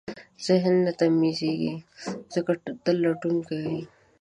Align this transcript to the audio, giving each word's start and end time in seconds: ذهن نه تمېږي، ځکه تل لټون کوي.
ذهن 0.45 0.73
نه 0.85 0.91
تمېږي، 0.99 1.53
ځکه 2.33 2.51
تل 2.83 2.95
لټون 3.03 3.35
کوي. 3.47 3.79